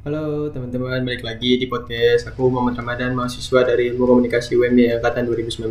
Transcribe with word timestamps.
Halo 0.00 0.48
teman-teman, 0.48 1.04
balik 1.04 1.20
lagi 1.20 1.60
di 1.60 1.68
podcast 1.68 2.24
aku 2.24 2.48
Muhammad 2.48 2.72
Ramadan, 2.80 3.12
mahasiswa 3.12 3.68
dari 3.68 3.92
Ilmu 3.92 4.08
Komunikasi 4.08 4.56
UMB 4.56 4.96
Angkatan 4.96 5.28
2019. 5.28 5.70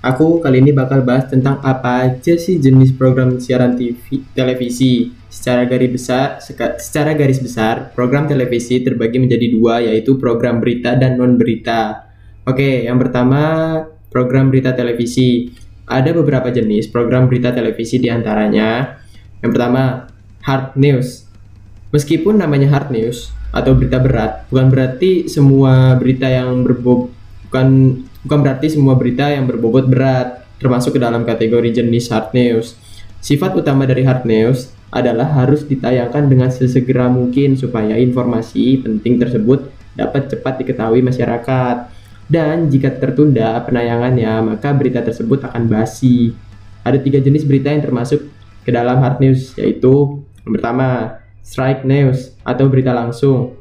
Aku 0.00 0.40
kali 0.40 0.64
ini 0.64 0.72
bakal 0.72 1.04
bahas 1.04 1.28
tentang 1.28 1.60
apa 1.60 2.08
aja 2.08 2.32
sih 2.40 2.56
jenis 2.56 2.96
program 2.96 3.36
siaran 3.36 3.76
TV, 3.76 4.24
televisi. 4.32 5.12
Secara 5.28 5.68
garis 5.68 5.92
besar, 5.92 6.40
secara 6.80 7.12
garis 7.12 7.36
besar, 7.36 7.92
program 7.92 8.24
televisi 8.24 8.80
terbagi 8.80 9.20
menjadi 9.20 9.46
dua 9.52 9.84
yaitu 9.84 10.16
program 10.16 10.56
berita 10.56 10.96
dan 10.96 11.20
non 11.20 11.36
berita. 11.36 12.08
Oke, 12.48 12.88
yang 12.88 12.96
pertama 12.96 13.84
program 14.16 14.48
berita 14.48 14.72
televisi 14.72 15.52
Ada 15.84 16.16
beberapa 16.16 16.48
jenis 16.48 16.88
program 16.88 17.28
berita 17.28 17.52
televisi 17.52 18.00
di 18.00 18.08
antaranya 18.08 18.96
Yang 19.44 19.50
pertama, 19.52 20.08
hard 20.40 20.72
news 20.80 21.28
Meskipun 21.92 22.40
namanya 22.40 22.72
hard 22.72 22.88
news 22.88 23.36
atau 23.56 23.72
berita 23.72 23.96
berat, 23.96 24.44
bukan 24.52 24.68
berarti 24.68 25.32
semua 25.32 25.96
berita 25.96 26.28
yang 26.28 26.60
berbobot 26.60 27.08
bukan 27.48 27.68
bukan 28.26 28.38
berarti 28.42 28.66
semua 28.68 28.98
berita 28.98 29.30
yang 29.32 29.48
berbobot 29.48 29.86
berat 29.88 30.44
termasuk 30.60 30.98
ke 30.98 31.00
dalam 31.00 31.24
kategori 31.24 31.80
jenis 31.80 32.12
hard 32.12 32.36
news. 32.36 32.76
Sifat 33.24 33.56
utama 33.56 33.88
dari 33.88 34.04
hard 34.04 34.28
news 34.28 34.76
adalah 34.92 35.30
harus 35.40 35.64
ditayangkan 35.64 36.28
dengan 36.28 36.50
sesegera 36.52 37.08
mungkin 37.08 37.56
supaya 37.56 37.96
informasi 37.96 38.82
penting 38.82 39.16
tersebut 39.22 39.72
dapat 39.96 40.28
cepat 40.28 40.60
diketahui 40.60 41.00
masyarakat. 41.00 41.95
Dan 42.26 42.66
jika 42.66 42.90
tertunda 42.98 43.62
penayangannya, 43.62 44.54
maka 44.54 44.74
berita 44.74 44.98
tersebut 45.02 45.46
akan 45.46 45.70
basi. 45.70 46.34
Ada 46.82 46.98
tiga 46.98 47.22
jenis 47.22 47.46
berita 47.46 47.70
yang 47.70 47.86
termasuk 47.86 48.26
ke 48.66 48.70
dalam 48.74 48.98
hard 48.98 49.22
news, 49.22 49.54
yaitu 49.54 50.26
yang 50.42 50.52
pertama, 50.58 51.18
strike 51.46 51.86
news 51.86 52.34
atau 52.42 52.66
berita 52.66 52.90
langsung. 52.90 53.54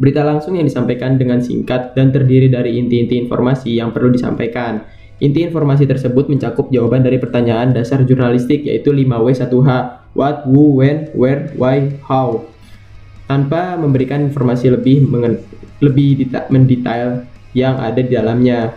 Berita 0.00 0.24
langsung 0.24 0.56
yang 0.56 0.64
disampaikan 0.64 1.20
dengan 1.20 1.44
singkat 1.44 1.92
dan 1.92 2.08
terdiri 2.12 2.48
dari 2.48 2.80
inti-inti 2.80 3.20
informasi 3.20 3.76
yang 3.76 3.92
perlu 3.92 4.08
disampaikan. 4.08 4.80
Inti 5.22 5.46
informasi 5.46 5.86
tersebut 5.86 6.26
mencakup 6.32 6.72
jawaban 6.72 7.04
dari 7.06 7.20
pertanyaan 7.20 7.70
dasar 7.70 8.02
jurnalistik 8.02 8.66
yaitu 8.66 8.90
5W1H, 8.90 9.70
what, 10.16 10.42
who, 10.48 10.80
when, 10.80 11.06
where, 11.14 11.52
why, 11.54 11.92
how. 12.08 12.42
Tanpa 13.30 13.78
memberikan 13.78 14.26
informasi 14.26 14.74
lebih 14.74 15.06
lebih 15.78 16.26
mendetail 16.50 17.31
yang 17.52 17.80
ada 17.80 18.00
di 18.00 18.12
dalamnya. 18.12 18.76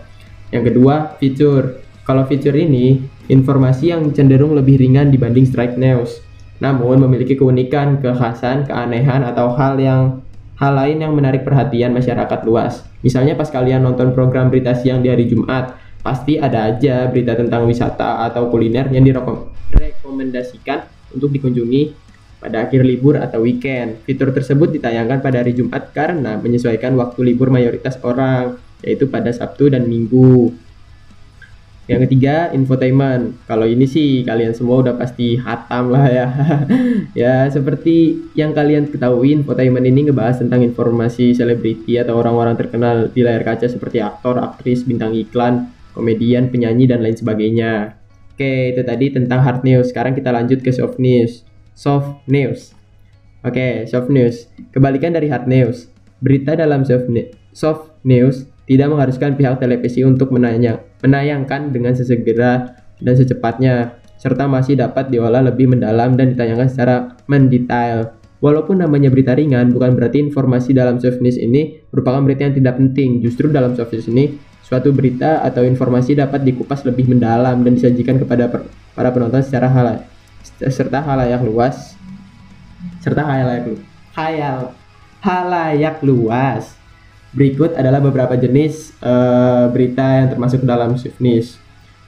Yang 0.52 0.74
kedua, 0.74 1.18
feature. 1.20 1.84
Kalau 2.06 2.24
feature 2.30 2.56
ini, 2.56 3.02
informasi 3.28 3.92
yang 3.92 4.08
cenderung 4.14 4.54
lebih 4.54 4.78
ringan 4.78 5.10
dibanding 5.10 5.48
strike 5.50 5.76
news 5.76 6.26
namun 6.64 7.04
memiliki 7.04 7.36
keunikan, 7.36 8.00
kekhasan, 8.00 8.64
keanehan 8.68 9.28
atau 9.28 9.52
hal 9.60 9.76
yang 9.76 10.24
hal 10.56 10.72
lain 10.72 11.04
yang 11.04 11.12
menarik 11.12 11.44
perhatian 11.44 11.92
masyarakat 11.92 12.40
luas. 12.48 12.88
Misalnya 13.04 13.36
pas 13.36 13.52
kalian 13.52 13.84
nonton 13.84 14.16
program 14.16 14.48
berita 14.48 14.72
siang 14.72 15.04
di 15.04 15.12
hari 15.12 15.28
Jumat, 15.28 15.76
pasti 16.00 16.40
ada 16.40 16.72
aja 16.72 17.12
berita 17.12 17.36
tentang 17.36 17.68
wisata 17.68 18.24
atau 18.24 18.48
kuliner 18.48 18.88
yang 18.88 19.04
direkomendasikan 19.04 20.88
untuk 21.12 21.36
dikunjungi 21.36 22.08
pada 22.40 22.72
akhir 22.72 22.88
libur 22.88 23.20
atau 23.20 23.44
weekend. 23.44 24.00
Fitur 24.08 24.32
tersebut 24.32 24.72
ditayangkan 24.80 25.20
pada 25.20 25.44
hari 25.44 25.52
Jumat 25.52 25.92
karena 25.92 26.40
menyesuaikan 26.40 26.96
waktu 26.96 27.20
libur 27.36 27.52
mayoritas 27.52 28.00
orang, 28.00 28.56
yaitu 28.86 29.10
pada 29.10 29.34
Sabtu 29.34 29.74
dan 29.74 29.90
Minggu. 29.90 30.54
Yang 31.86 32.10
ketiga, 32.10 32.50
infotainment. 32.50 33.38
Kalau 33.46 33.70
ini 33.70 33.86
sih 33.86 34.26
kalian 34.26 34.58
semua 34.58 34.82
udah 34.82 34.98
pasti 34.98 35.38
hatam 35.38 35.94
lah 35.94 36.06
ya. 36.10 36.28
ya, 37.22 37.36
seperti 37.46 38.26
yang 38.34 38.58
kalian 38.58 38.90
ketahui, 38.90 39.38
infotainment 39.38 39.86
ini 39.86 40.10
ngebahas 40.10 40.42
tentang 40.42 40.66
informasi 40.66 41.38
selebriti 41.38 42.02
atau 42.02 42.18
orang-orang 42.18 42.58
terkenal 42.58 43.14
di 43.14 43.22
layar 43.22 43.46
kaca 43.46 43.70
seperti 43.70 44.02
aktor, 44.02 44.42
aktris, 44.42 44.82
bintang 44.82 45.14
iklan, 45.14 45.70
komedian, 45.94 46.50
penyanyi, 46.50 46.90
dan 46.90 47.06
lain 47.06 47.14
sebagainya. 47.14 48.02
Oke, 48.34 48.74
itu 48.74 48.82
tadi 48.82 49.14
tentang 49.14 49.46
hard 49.46 49.62
news. 49.62 49.94
Sekarang 49.94 50.18
kita 50.18 50.34
lanjut 50.34 50.66
ke 50.66 50.74
soft 50.74 50.98
news. 50.98 51.46
Soft 51.78 52.26
news. 52.26 52.74
Oke, 53.46 53.86
soft 53.86 54.10
news. 54.10 54.50
Kebalikan 54.74 55.14
dari 55.14 55.30
hard 55.30 55.46
news. 55.46 55.86
Berita 56.18 56.58
dalam 56.58 56.82
soft, 56.82 57.06
soft 57.54 57.94
news 58.02 58.50
tidak 58.66 58.88
mengharuskan 58.90 59.38
pihak 59.38 59.62
televisi 59.62 60.02
untuk 60.02 60.34
menanya, 60.34 60.82
menayangkan 61.06 61.70
dengan 61.70 61.94
sesegera 61.94 62.78
dan 63.02 63.14
secepatnya, 63.14 63.98
serta 64.18 64.50
masih 64.50 64.78
dapat 64.78 65.14
diolah 65.14 65.46
lebih 65.46 65.70
mendalam 65.70 66.18
dan 66.18 66.34
ditayangkan 66.34 66.70
secara 66.70 66.96
mendetail. 67.30 68.18
Walaupun 68.42 68.82
namanya 68.82 69.10
berita 69.10 69.34
ringan, 69.34 69.74
bukan 69.74 69.96
berarti 69.96 70.22
informasi 70.22 70.76
dalam 70.76 71.02
soft 71.02 71.22
news 71.24 71.40
ini 71.40 71.82
merupakan 71.90 72.22
berita 72.22 72.46
yang 72.46 72.56
tidak 72.58 72.76
penting. 72.78 73.24
Justru 73.24 73.50
dalam 73.50 73.74
soft 73.74 73.96
news 73.96 74.06
ini, 74.12 74.38
suatu 74.66 74.90
berita 74.90 75.46
atau 75.46 75.62
informasi 75.62 76.18
dapat 76.18 76.42
dikupas 76.42 76.82
lebih 76.90 77.06
mendalam 77.06 77.62
dan 77.62 77.78
disajikan 77.78 78.18
kepada 78.18 78.50
per, 78.50 78.66
para 78.98 79.14
penonton 79.14 79.46
secara 79.46 79.70
hal 79.70 79.86
serta 80.46 81.06
halayak 81.06 81.42
luas 81.46 81.94
serta 83.02 83.22
halayak 83.22 83.78
hayal 84.18 84.74
halayak 85.22 86.02
luas 86.02 86.74
Berikut 87.36 87.76
adalah 87.76 88.00
beberapa 88.00 88.40
jenis 88.40 88.96
uh, 89.04 89.68
berita 89.68 90.24
yang 90.24 90.32
termasuk 90.32 90.64
dalam 90.64 90.96
shift 90.96 91.20
news. 91.20 91.60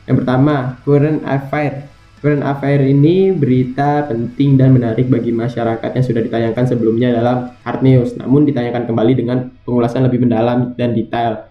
Yang 0.08 0.24
pertama, 0.24 0.80
current 0.88 1.20
affair. 1.28 1.92
Current 2.24 2.48
affair 2.48 2.80
ini 2.82 3.36
berita 3.36 4.08
penting 4.08 4.56
dan 4.56 4.72
menarik 4.72 5.12
bagi 5.12 5.36
masyarakat 5.36 5.92
yang 5.94 6.06
sudah 6.08 6.24
ditayangkan 6.24 6.66
sebelumnya 6.66 7.12
dalam 7.12 7.52
hard 7.62 7.82
news, 7.84 8.16
namun 8.16 8.48
ditayangkan 8.48 8.88
kembali 8.88 9.14
dengan 9.20 9.52
pengulasan 9.68 10.08
lebih 10.08 10.24
mendalam 10.24 10.74
dan 10.80 10.96
detail. 10.96 11.46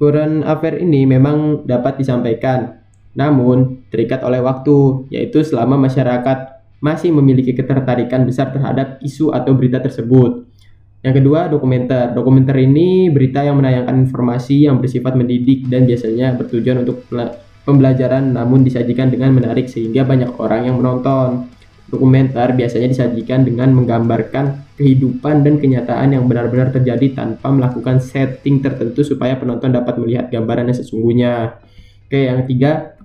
Current 0.00 0.42
affair 0.48 0.80
ini 0.80 1.04
memang 1.04 1.68
dapat 1.68 2.00
disampaikan, 2.00 2.82
namun 3.12 3.84
terikat 3.92 4.24
oleh 4.24 4.40
waktu, 4.40 5.06
yaitu 5.12 5.44
selama 5.44 5.76
masyarakat 5.76 6.56
masih 6.80 7.12
memiliki 7.12 7.52
ketertarikan 7.52 8.24
besar 8.26 8.50
terhadap 8.50 8.96
isu 9.04 9.30
atau 9.30 9.52
berita 9.52 9.78
tersebut. 9.78 10.48
Yang 11.04 11.20
kedua, 11.20 11.52
dokumenter. 11.52 12.16
Dokumenter 12.16 12.56
ini 12.64 13.12
berita 13.12 13.44
yang 13.44 13.60
menayangkan 13.60 14.08
informasi 14.08 14.64
yang 14.64 14.80
bersifat 14.80 15.12
mendidik 15.12 15.68
dan 15.68 15.84
biasanya 15.84 16.32
bertujuan 16.32 16.80
untuk 16.80 17.04
pembelajaran 17.68 18.32
namun 18.32 18.64
disajikan 18.64 19.12
dengan 19.12 19.36
menarik 19.36 19.68
sehingga 19.68 20.08
banyak 20.08 20.32
orang 20.40 20.64
yang 20.64 20.80
menonton. 20.80 21.52
Dokumenter 21.92 22.56
biasanya 22.56 22.88
disajikan 22.88 23.44
dengan 23.44 23.76
menggambarkan 23.76 24.64
kehidupan 24.80 25.44
dan 25.44 25.60
kenyataan 25.60 26.16
yang 26.16 26.24
benar-benar 26.24 26.72
terjadi 26.72 27.12
tanpa 27.12 27.52
melakukan 27.52 28.00
setting 28.00 28.64
tertentu 28.64 29.04
supaya 29.04 29.36
penonton 29.36 29.76
dapat 29.76 30.00
melihat 30.00 30.32
gambaran 30.32 30.72
yang 30.72 30.78
sesungguhnya. 30.80 31.60
Oke, 32.08 32.32
yang 32.32 32.48
ketiga, 32.48 32.96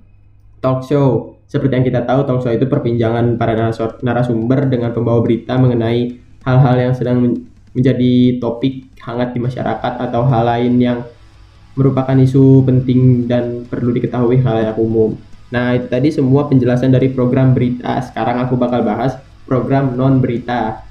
talk 0.64 0.88
show. 0.88 1.36
Seperti 1.52 1.84
yang 1.84 1.86
kita 1.86 2.08
tahu, 2.08 2.24
talk 2.24 2.48
show 2.48 2.56
itu 2.56 2.64
perbincangan 2.64 3.36
para 3.36 3.76
narasumber 4.00 4.72
dengan 4.72 4.96
pembawa 4.96 5.20
berita 5.20 5.60
mengenai 5.60 6.16
hal-hal 6.48 6.76
yang 6.80 6.94
sedang 6.96 7.20
menjadi 7.79 8.44
topik 8.44 8.91
hangat 9.00 9.31
di 9.31 9.40
masyarakat 9.40 9.94
atau 10.03 10.28
hal 10.28 10.44
lain 10.44 10.75
yang 10.84 11.00
merupakan 11.79 12.13
isu 12.19 12.67
penting 12.67 13.23
dan 13.31 13.63
perlu 13.63 13.95
diketahui 13.95 14.44
hal 14.44 14.59
yang 14.59 14.77
umum. 14.77 15.15
Nah, 15.50 15.74
itu 15.80 15.88
tadi 15.88 16.12
semua 16.12 16.45
penjelasan 16.45 16.92
dari 16.92 17.09
program 17.09 17.56
berita. 17.56 17.98
Sekarang 18.04 18.44
aku 18.44 18.59
bakal 18.59 18.83
bahas 18.83 19.15
program 19.48 19.95
non 19.95 20.19
berita. 20.19 20.86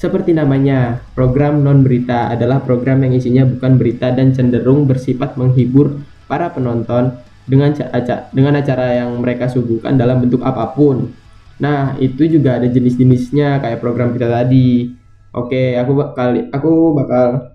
Seperti 0.00 0.32
namanya, 0.32 1.04
program 1.12 1.60
non 1.60 1.84
berita 1.84 2.32
adalah 2.32 2.64
program 2.64 3.04
yang 3.04 3.12
isinya 3.12 3.44
bukan 3.44 3.76
berita 3.76 4.08
dan 4.14 4.32
cenderung 4.32 4.88
bersifat 4.88 5.36
menghibur 5.36 6.00
para 6.24 6.48
penonton 6.48 7.20
dengan 7.44 7.74
acara, 7.74 8.30
dengan 8.32 8.56
acara 8.56 9.04
yang 9.04 9.18
mereka 9.20 9.50
suguhkan 9.50 9.98
dalam 10.00 10.24
bentuk 10.24 10.40
apa 10.40 10.72
pun. 10.72 11.12
Nah, 11.60 11.92
itu 12.00 12.24
juga 12.24 12.56
ada 12.56 12.64
jenis-jenisnya 12.64 13.60
kayak 13.60 13.84
program 13.84 14.16
kita 14.16 14.32
tadi. 14.32 14.99
Oke, 15.30 15.78
aku 15.78 15.92
bakal 15.94 16.50
aku 16.50 16.70
bakal 16.98 17.54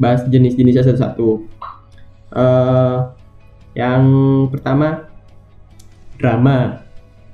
bahas 0.00 0.24
jenis-jenisnya 0.28 0.84
satu-satu. 0.84 1.44
Uh, 2.32 3.12
yang 3.76 4.04
pertama 4.48 5.08
drama. 6.16 6.80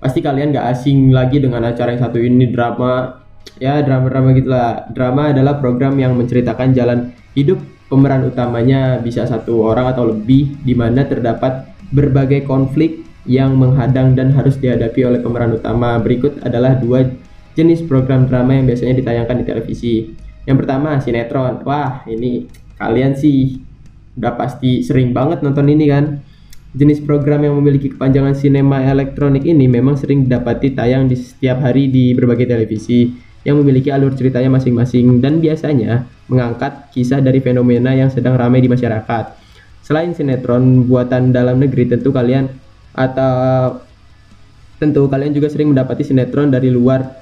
Pasti 0.03 0.19
kalian 0.19 0.51
gak 0.51 0.67
asing 0.75 1.15
lagi 1.15 1.39
dengan 1.39 1.63
acara 1.63 1.95
yang 1.95 2.03
satu 2.03 2.19
ini 2.19 2.51
drama. 2.51 3.23
Ya 3.63 3.79
drama-drama 3.87 4.35
gitulah. 4.35 4.91
Drama 4.91 5.31
adalah 5.31 5.63
program 5.63 5.95
yang 5.95 6.19
menceritakan 6.19 6.75
jalan 6.75 7.15
hidup 7.39 7.63
pemeran 7.87 8.27
utamanya 8.27 8.99
bisa 8.99 9.23
satu 9.31 9.63
orang 9.63 9.95
atau 9.95 10.11
lebih 10.11 10.59
di 10.67 10.75
mana 10.75 11.07
terdapat 11.07 11.71
berbagai 11.95 12.43
konflik 12.49 13.07
yang 13.23 13.55
menghadang 13.55 14.19
dan 14.19 14.35
harus 14.35 14.59
dihadapi 14.59 15.07
oleh 15.07 15.23
pemeran 15.23 15.55
utama. 15.55 16.03
Berikut 16.03 16.43
adalah 16.43 16.75
dua 16.75 17.07
jenis 17.53 17.85
program 17.85 18.29
drama 18.29 18.57
yang 18.57 18.65
biasanya 18.69 18.99
ditayangkan 18.99 19.37
di 19.41 19.45
televisi. 19.45 19.95
Yang 20.49 20.57
pertama, 20.65 20.99
sinetron. 20.99 21.63
Wah, 21.63 22.03
ini 22.09 22.49
kalian 22.77 23.15
sih 23.15 23.61
udah 24.19 24.35
pasti 24.37 24.83
sering 24.85 25.15
banget 25.15 25.41
nonton 25.45 25.69
ini 25.71 25.87
kan. 25.89 26.05
Jenis 26.73 27.05
program 27.05 27.45
yang 27.45 27.53
memiliki 27.61 27.93
kepanjangan 27.93 28.33
sinema 28.33 28.81
elektronik 28.81 29.45
ini 29.45 29.69
memang 29.69 30.01
sering 30.01 30.25
didapati 30.25 30.73
tayang 30.73 31.05
di 31.05 31.21
setiap 31.21 31.61
hari 31.61 31.93
di 31.93 32.17
berbagai 32.17 32.49
televisi. 32.49 33.13
yang 33.43 33.59
memiliki 33.59 33.91
alur 33.91 34.15
ceritanya 34.15 34.55
masing-masing 34.55 35.19
dan 35.19 35.43
biasanya 35.43 36.07
mengangkat 36.31 36.95
kisah 36.95 37.19
dari 37.19 37.43
fenomena 37.43 37.91
yang 37.91 38.07
sedang 38.07 38.39
ramai 38.39 38.63
di 38.63 38.71
masyarakat. 38.71 39.35
Selain 39.83 40.15
sinetron 40.15 40.87
buatan 40.87 41.35
dalam 41.35 41.59
negeri, 41.59 41.91
tentu 41.91 42.15
kalian 42.15 42.47
atau 42.95 43.83
tentu 44.79 45.11
kalian 45.11 45.35
juga 45.35 45.51
sering 45.51 45.75
mendapati 45.75 46.07
sinetron 46.07 46.55
dari 46.55 46.71
luar 46.71 47.22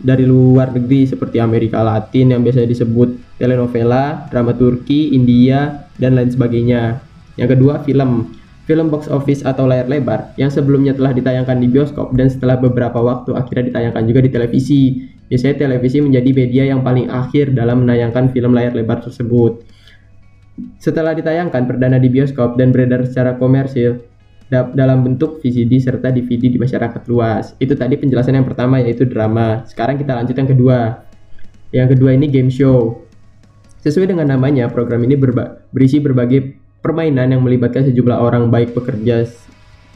dari 0.00 0.24
luar 0.24 0.72
negeri 0.72 1.04
seperti 1.04 1.38
Amerika 1.42 1.84
Latin 1.84 2.32
yang 2.32 2.40
biasa 2.40 2.64
disebut 2.64 3.36
telenovela, 3.36 4.30
drama 4.30 4.54
Turki, 4.54 5.12
India, 5.12 5.88
dan 5.98 6.14
lain 6.16 6.30
sebagainya. 6.30 7.02
Yang 7.36 7.58
kedua, 7.58 7.82
film. 7.84 8.38
Film 8.62 8.94
box 8.94 9.10
office 9.10 9.42
atau 9.42 9.66
layar 9.66 9.90
lebar 9.90 10.38
yang 10.38 10.46
sebelumnya 10.46 10.94
telah 10.94 11.10
ditayangkan 11.10 11.58
di 11.58 11.66
bioskop 11.66 12.14
dan 12.14 12.30
setelah 12.30 12.54
beberapa 12.54 13.02
waktu 13.02 13.34
akhirnya 13.34 13.74
ditayangkan 13.74 14.06
juga 14.06 14.20
di 14.22 14.30
televisi. 14.30 14.80
Biasanya 15.26 15.66
televisi 15.66 15.98
menjadi 15.98 16.30
media 16.30 16.62
yang 16.70 16.86
paling 16.86 17.10
akhir 17.10 17.58
dalam 17.58 17.82
menayangkan 17.82 18.30
film 18.30 18.54
layar 18.54 18.70
lebar 18.70 19.02
tersebut. 19.02 19.66
Setelah 20.78 21.10
ditayangkan 21.18 21.66
perdana 21.66 21.98
di 21.98 22.06
bioskop 22.06 22.54
dan 22.54 22.70
beredar 22.70 23.02
secara 23.02 23.34
komersil, 23.34 23.98
dalam 24.52 25.00
bentuk 25.00 25.40
VCD 25.40 25.80
serta 25.80 26.12
DVD 26.12 26.52
di 26.52 26.60
masyarakat 26.60 27.02
luas. 27.08 27.56
Itu 27.56 27.72
tadi 27.72 27.96
penjelasan 27.96 28.36
yang 28.36 28.44
pertama 28.44 28.84
yaitu 28.84 29.08
drama. 29.08 29.64
Sekarang 29.64 29.96
kita 29.96 30.12
lanjut 30.12 30.36
yang 30.36 30.50
kedua. 30.52 30.78
Yang 31.72 31.88
kedua 31.96 32.10
ini 32.12 32.28
game 32.28 32.52
show. 32.52 33.00
Sesuai 33.80 34.12
dengan 34.12 34.28
namanya, 34.28 34.68
program 34.68 35.00
ini 35.08 35.16
berba 35.16 35.64
berisi 35.72 35.98
berbagai 35.98 36.60
permainan 36.84 37.32
yang 37.32 37.40
melibatkan 37.40 37.88
sejumlah 37.88 38.20
orang 38.20 38.52
baik 38.52 38.76
bekerja 38.76 39.24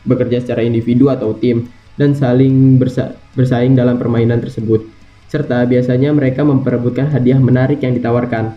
bekerja 0.08 0.40
secara 0.40 0.64
individu 0.64 1.12
atau 1.12 1.36
tim 1.36 1.68
dan 2.00 2.16
saling 2.16 2.80
bersa 2.80 3.12
bersaing 3.36 3.76
dalam 3.76 4.00
permainan 4.00 4.40
tersebut. 4.40 4.88
Serta 5.28 5.68
biasanya 5.68 6.16
mereka 6.16 6.46
memperebutkan 6.46 7.12
hadiah 7.12 7.36
menarik 7.36 7.84
yang 7.84 7.92
ditawarkan. 7.92 8.56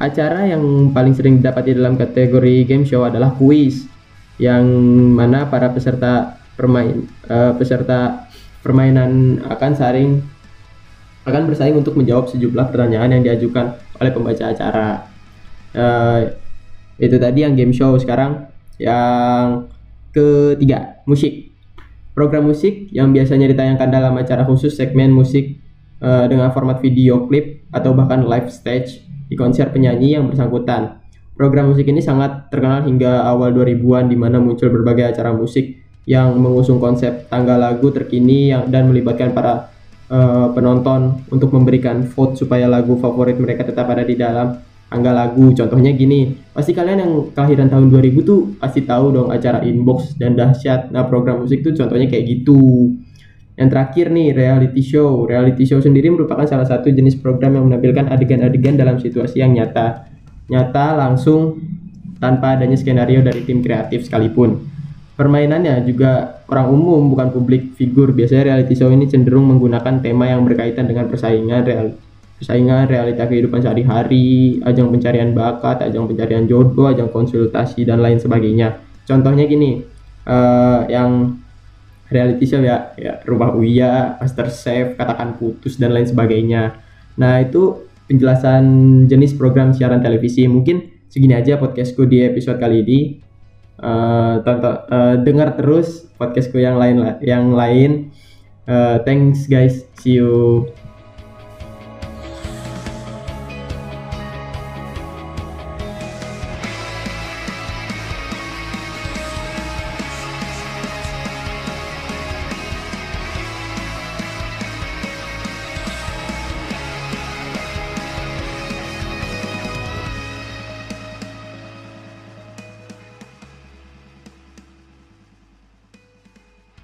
Acara 0.00 0.48
yang 0.48 0.90
paling 0.96 1.12
sering 1.12 1.38
didapati 1.38 1.76
dalam 1.76 1.94
kategori 1.94 2.64
game 2.64 2.88
show 2.88 3.04
adalah 3.04 3.36
kuis 3.36 3.84
yang 4.40 4.64
mana 5.12 5.44
para 5.52 5.68
peserta 5.68 6.40
permain 6.56 7.04
uh, 7.28 7.52
peserta 7.60 8.24
permainan 8.64 9.44
akan 9.44 9.72
saling 9.76 10.24
akan 11.28 11.44
bersaing 11.44 11.76
untuk 11.76 12.00
menjawab 12.00 12.32
sejumlah 12.32 12.72
pertanyaan 12.72 13.20
yang 13.20 13.22
diajukan 13.22 13.76
oleh 14.00 14.10
pembaca 14.12 14.44
acara. 14.48 15.04
Uh, 15.76 16.32
itu 16.96 17.16
tadi 17.20 17.44
yang 17.44 17.52
game 17.52 17.76
show. 17.76 17.92
Sekarang 18.00 18.48
yang 18.80 19.68
ketiga 20.16 21.04
musik. 21.04 21.52
Program 22.16 22.48
musik 22.48 22.88
yang 22.90 23.12
biasanya 23.12 23.52
ditayangkan 23.52 23.88
dalam 23.92 24.16
acara 24.16 24.42
khusus 24.48 24.74
segmen 24.74 25.12
musik 25.12 25.60
uh, 26.00 26.24
dengan 26.26 26.50
format 26.50 26.80
video 26.80 27.28
klip 27.28 27.68
atau 27.70 27.92
bahkan 27.92 28.24
live 28.24 28.48
stage 28.48 29.04
di 29.30 29.38
konser 29.38 29.70
penyanyi 29.70 30.18
yang 30.18 30.26
bersangkutan 30.26 30.99
Program 31.40 31.72
musik 31.72 31.88
ini 31.88 32.04
sangat 32.04 32.52
terkenal 32.52 32.84
hingga 32.84 33.24
awal 33.24 33.48
2000-an 33.56 34.12
di 34.12 34.16
mana 34.20 34.36
muncul 34.36 34.68
berbagai 34.68 35.16
acara 35.16 35.32
musik 35.32 35.72
yang 36.04 36.36
mengusung 36.36 36.76
konsep 36.76 37.32
tanggal 37.32 37.56
lagu 37.56 37.88
terkini 37.88 38.52
yang 38.52 38.68
dan 38.68 38.92
melibatkan 38.92 39.32
para 39.32 39.72
uh, 40.12 40.52
penonton 40.52 41.24
untuk 41.32 41.48
memberikan 41.56 42.04
vote 42.12 42.36
supaya 42.36 42.68
lagu 42.68 42.92
favorit 43.00 43.40
mereka 43.40 43.64
tetap 43.64 43.88
ada 43.88 44.04
di 44.04 44.20
dalam 44.20 44.60
tanggal 44.92 45.16
lagu. 45.16 45.48
Contohnya 45.56 45.96
gini, 45.96 46.28
pasti 46.52 46.76
kalian 46.76 47.08
yang 47.08 47.12
kelahiran 47.32 47.72
tahun 47.72 47.88
2000 47.88 48.20
tuh 48.20 48.60
pasti 48.60 48.84
tahu 48.84 49.08
dong 49.08 49.28
acara 49.32 49.64
inbox 49.64 50.20
dan 50.20 50.36
dahsyat. 50.36 50.92
Nah, 50.92 51.08
program 51.08 51.40
musik 51.40 51.64
tuh 51.64 51.72
contohnya 51.72 52.04
kayak 52.04 52.36
gitu. 52.36 52.92
Yang 53.56 53.68
terakhir 53.72 54.12
nih, 54.12 54.36
reality 54.36 54.84
show. 54.84 55.24
Reality 55.24 55.64
show 55.64 55.80
sendiri 55.80 56.12
merupakan 56.12 56.44
salah 56.44 56.68
satu 56.68 56.92
jenis 56.92 57.16
program 57.16 57.56
yang 57.56 57.64
menampilkan 57.64 58.12
adegan-adegan 58.12 58.76
dalam 58.76 59.00
situasi 59.00 59.40
yang 59.40 59.56
nyata 59.56 60.19
nyata 60.50 60.98
langsung 60.98 61.62
tanpa 62.18 62.58
adanya 62.58 62.76
skenario 62.76 63.22
dari 63.22 63.46
tim 63.46 63.62
kreatif 63.62 64.10
sekalipun. 64.10 64.68
Permainannya 65.16 65.84
juga 65.84 66.42
orang 66.48 66.66
umum 66.72 67.12
bukan 67.12 67.30
publik 67.30 67.76
figur. 67.76 68.10
Biasanya 68.12 68.52
reality 68.52 68.74
show 68.74 68.88
ini 68.90 69.06
cenderung 69.06 69.48
menggunakan 69.48 70.00
tema 70.00 70.28
yang 70.28 70.42
berkaitan 70.44 70.88
dengan 70.88 71.08
persaingan 71.08 71.62
real 71.64 71.94
persaingan 72.40 72.88
realita 72.88 73.28
kehidupan 73.28 73.60
sehari-hari, 73.60 74.64
ajang 74.64 74.88
pencarian 74.88 75.36
bakat, 75.36 75.84
ajang 75.84 76.08
pencarian 76.08 76.48
jodoh, 76.48 76.88
ajang 76.88 77.12
konsultasi 77.12 77.84
dan 77.84 78.00
lain 78.00 78.16
sebagainya. 78.16 78.80
Contohnya 79.04 79.44
gini, 79.44 79.84
uh, 80.24 80.88
yang 80.88 81.36
reality 82.08 82.48
show 82.48 82.64
ya, 82.64 82.96
ya 82.96 83.20
Rumah 83.28 83.52
Uya, 83.60 84.16
Master 84.16 84.48
Chef, 84.48 84.96
Katakan 84.96 85.36
Putus 85.36 85.76
dan 85.76 85.92
lain 85.92 86.08
sebagainya. 86.08 86.80
Nah, 87.20 87.44
itu 87.44 87.89
penjelasan 88.10 88.64
jenis 89.06 89.38
program 89.38 89.70
siaran 89.70 90.02
televisi. 90.02 90.50
Mungkin 90.50 91.06
segini 91.06 91.38
aja 91.38 91.54
podcastku 91.62 92.10
di 92.10 92.26
episode 92.26 92.58
kali 92.58 92.82
ini. 92.82 93.00
Uh, 93.80 94.42
tonton, 94.42 94.74
uh, 94.90 95.14
dengar 95.22 95.54
terus 95.54 96.10
podcastku 96.18 96.58
yang 96.58 96.74
lain 96.74 96.98
yang 97.22 97.54
lain. 97.54 98.10
Uh, 98.66 98.98
thanks 99.06 99.46
guys. 99.46 99.86
See 100.02 100.18
you. 100.18 100.66